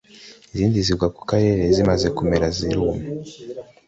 izindi 0.53 0.77
zigwa 0.87 1.07
ku 1.15 1.21
kara 1.29 1.53
zimaze 1.75 2.07
kumera 2.17 2.47
ziruma 2.57 3.03